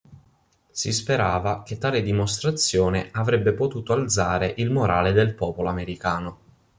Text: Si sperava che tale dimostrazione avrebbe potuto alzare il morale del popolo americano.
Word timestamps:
Si 0.71 0.91
sperava 0.93 1.61
che 1.61 1.77
tale 1.77 2.01
dimostrazione 2.01 3.09
avrebbe 3.11 3.53
potuto 3.53 3.93
alzare 3.93 4.55
il 4.57 4.71
morale 4.71 5.11
del 5.13 5.35
popolo 5.35 5.69
americano. 5.69 6.39